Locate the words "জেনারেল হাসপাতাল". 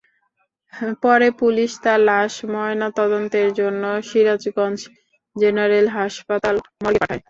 5.35-6.55